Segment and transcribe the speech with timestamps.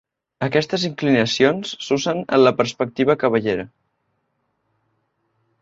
[0.45, 3.67] Aquestes inclinacions s'usen en la perspectiva cavallera.